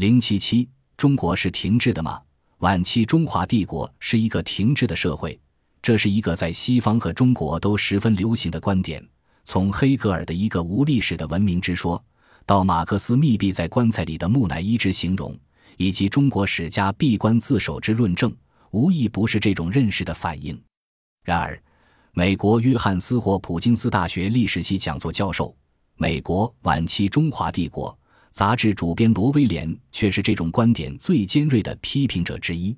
[0.00, 2.18] 零七七，中国是停滞的吗？
[2.60, 5.38] 晚期中华帝国是一个停滞的社会，
[5.82, 9.06] 这是一个在西方和中国都十分流行的观点。
[9.44, 12.02] 从黑格尔的一个无历史的文明之说，
[12.46, 15.38] 到马克思密闭在棺材里的木乃伊之形容，
[15.76, 18.34] 以及中国史家闭关自守之论证，
[18.70, 20.58] 无一不是这种认识的反应。
[21.22, 21.62] 然而，
[22.12, 25.48] 美国约翰斯霍普金斯大学历史系讲座教授、
[25.96, 27.92] 《美国晚期中华帝国》
[28.30, 32.76] 杂志主编罗威廉却是这种观点最尖锐的批评者之一。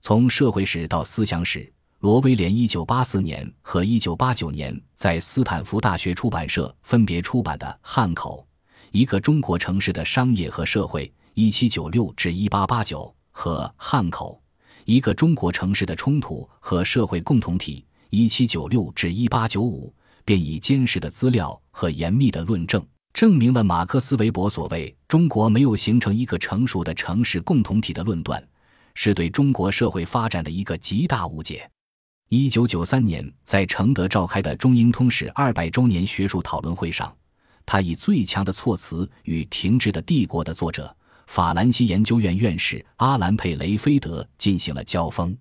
[0.00, 1.70] 从社会史到思想史，
[2.00, 8.46] 罗威廉1984年和1989年在斯坦福大学出版社分别出版的《汉口：
[8.92, 12.48] 一个中国城市的商业和社会 （1796-1889）》
[13.32, 14.40] 和《汉口：
[14.84, 17.84] 一个中国城市的冲突和社会共同体》。
[18.10, 19.92] 一七九六至一八九五，
[20.24, 22.82] 便以坚实的资料和严密的论证，
[23.16, 28.46] 证明了马克思韦伯所谓“中国没有形成一个成熟的城市共同体”的论断，
[28.94, 31.66] 是对中国社会发展的一个极大误解。
[32.28, 37.10] 一九九三年，在承德召开的中英通史二百周年学术讨论会上，
[37.64, 40.94] 他以最强的措辞与《停滞的帝国》的作者
[41.26, 45.34] 法兰西研究院院士阿兰佩雷菲德进行了交锋。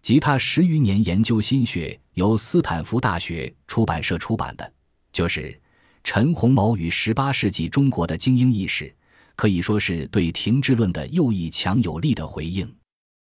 [0.00, 4.72] 及他十余年研究心血，由斯坦福大学出版社出版的，
[5.12, 5.60] 就是
[6.02, 8.94] 陈洪谋与十八世纪中国的精英意识，
[9.36, 12.70] 可以说是对停滞论的又一强有力的回应。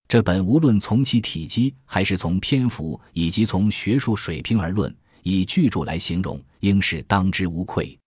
[0.06, 7.98] 这本无论从其体积，还是从篇幅，以及从学术水平而论，以巨著来形容，应是当之无愧。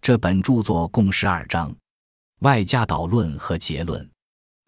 [0.00, 1.74] 这本著作共十二章，
[2.40, 4.08] 外加导论和结论。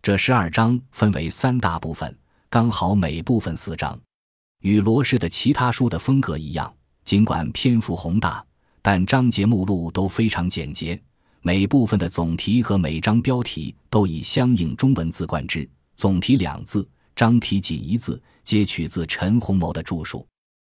[0.03, 2.15] 这十二章分为三大部分。
[2.51, 3.99] 刚好每部分四章，
[4.61, 8.45] 与罗氏的其他书的风格一样，尽管篇幅宏大，
[8.87, 11.03] 但章节目录都非常简洁。
[11.41, 20.29] 每部分的总题和每章标题都以相应中文字冠之，总题两字，章题仅一字，皆取自陈洪谋的著述。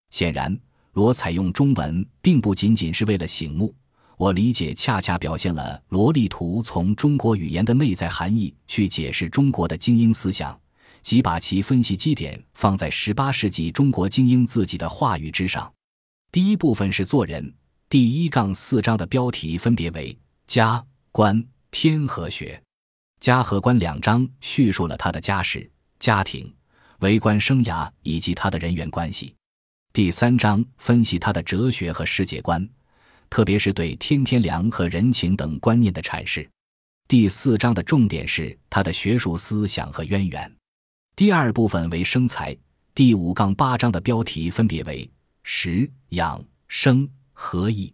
[0.10, 0.60] 显然，
[0.94, 3.72] 罗采用中文并不仅仅是为了醒目，
[4.18, 10.60] 我理解恰恰表现了罗力图从中国语言的内在含义去解释中国的精英思想。
[11.04, 15.72] 即把其分析基点放在十八世纪中国精英自己的话语之上。
[16.32, 17.54] 第一部分是做人，
[17.90, 22.62] 第一杠四章的标题分别为家、官、天和学。
[23.20, 25.68] 家和官两章叙述了他的家世、
[25.98, 26.54] 家庭、
[27.00, 29.34] 为官生涯以及他的人员关系。
[29.92, 32.70] 第三章分析他的哲学和世界观，
[33.28, 36.48] 特别是对天天良和人情等观念的阐释。
[37.08, 40.56] 第四章的重点是他的学术思想和渊源。
[41.16, 42.56] 第二部分为生财，
[42.94, 45.10] 第五杠八章的标题分别为
[45.42, 47.10] 食、养、生、
[47.42, 47.94] 合义。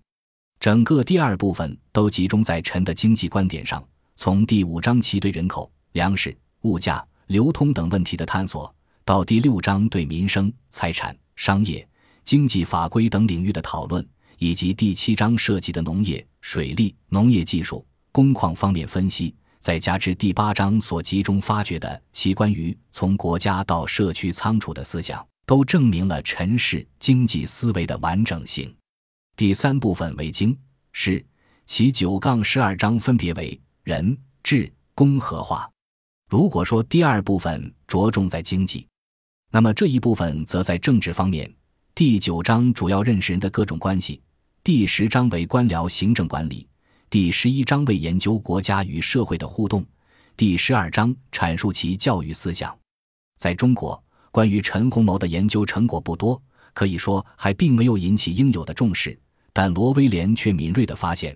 [0.59, 8.73] 整个第二部分都集中在陈的经济观点上，从第五章其对人口、粮食、物价、流通等问题的探索，
[9.06, 11.88] 到第六章对民生、财产、商业、
[12.23, 14.06] 经济法规等领域的讨论，
[14.39, 19.33] 以及第七章涉及的农业、水利、农业技术、工矿方面分析。
[19.59, 28.75] 再加之第八章所集中发掘的其关于从国家到社区仓储的思想，都证明了陈氏经济思维的完整性。
[29.38, 30.57] 第三部分为经
[30.94, 31.23] 是
[31.66, 35.69] 其九杠十二章分别为人、治、公和化。
[36.29, 38.88] 如果说第二部分着重在经济，
[39.51, 41.53] 那么这一部分则在政治方面。
[41.94, 44.22] 第九章主要认识人的各种关系，
[44.63, 46.66] 第十章为官僚行政管理。
[47.09, 49.85] 第十一章为研究国家与社会的互动，
[50.38, 52.74] 第十二章阐述其教育思想。
[53.38, 54.01] 在中国，
[54.31, 56.41] 关于陈洪谋的研究成果不多，
[56.74, 59.19] 可以说还并没有引起应有的重视。
[59.57, 61.33] 但罗威廉却敏锐地发现，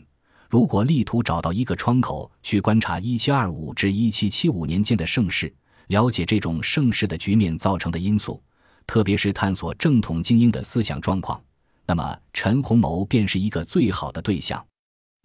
[0.50, 5.50] 如果力图找到一个窗口去观察一七二五至一七七五年间的盛世，
[5.88, 8.44] 了解这种盛世的局面造成的因素，
[8.86, 11.42] 特别是探索正统精英的思想状况，
[11.86, 14.62] 那么陈洪谋便是一个最好的对象。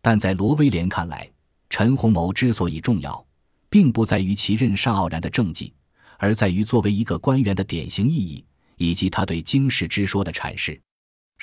[0.01, 1.29] 但在罗威廉看来，
[1.69, 3.27] 陈洪谋之所以重要，
[3.69, 5.75] 并不在于其任上傲然的政绩，
[6.17, 8.45] 而在于作为一个官员的典型意义，
[8.77, 10.81] 以及他对经世之说的阐释。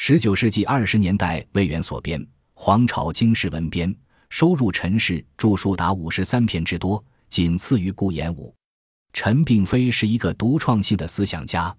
[0.04, 2.20] 十九世纪二十年代，魏源所编
[2.56, 3.94] 《皇朝经世文编》，
[4.30, 8.52] 收入陈氏著述达五十三篇之多，仅次于顾炎武。
[9.14, 11.72] 陈并非是一个独创性的思想家，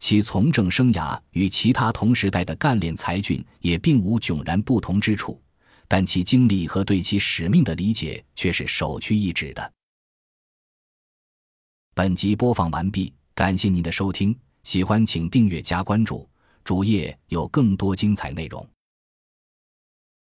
[0.00, 5.40] 其从政生涯与其他同时代的干练才俊也并无迥然不同之处。
[5.86, 9.72] 但其经历和对其使命的理解却是首屈一指的。
[11.94, 16.28] 本集播放完毕，感谢您的收听，喜欢请订阅加关注，
[16.68, 18.68] 主页有更多精彩内容。